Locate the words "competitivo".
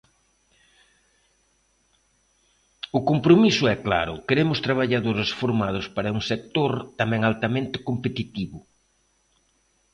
7.89-8.59